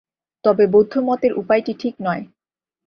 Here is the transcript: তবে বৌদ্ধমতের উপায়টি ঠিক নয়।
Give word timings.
তবে 0.43 0.63
বৌদ্ধমতের 0.67 1.31
উপায়টি 1.33 1.71
ঠিক 1.73 1.95
নয়। 2.01 2.23